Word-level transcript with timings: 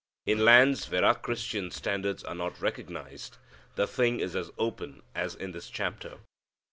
In 0.25 0.43
lands 0.43 0.89
where 0.89 1.05
our 1.05 1.13
Christian 1.13 1.69
standards 1.69 2.23
are 2.23 2.33
not 2.33 2.59
recognized 2.59 3.37
the 3.75 3.85
thing 3.85 4.19
is 4.19 4.35
as 4.35 4.49
open 4.57 5.03
as 5.13 5.35
in 5.35 5.51
this 5.51 5.69
chapter. 5.69 6.17